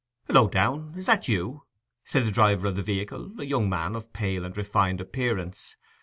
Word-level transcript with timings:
'Hullo, 0.25 0.47
Downe—is 0.49 1.05
that 1.05 1.27
you?' 1.27 1.61
said 2.03 2.25
the 2.25 2.31
driver 2.31 2.67
of 2.69 2.75
the 2.75 2.81
vehicle, 2.81 3.39
a 3.39 3.45
young 3.45 3.69
man 3.69 3.95
of 3.95 4.11
pale 4.13 4.43
and 4.45 4.57
refined 4.57 4.99
appearance. 4.99 5.75